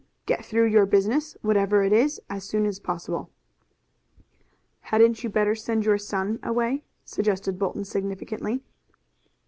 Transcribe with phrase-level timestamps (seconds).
[0.25, 3.29] Get through your business, whatever it is, as soon as possible."
[4.79, 8.63] "Hadn't you better send your son away?" suggested Bolton significantly.